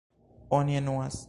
[0.59, 1.17] Oni enuas.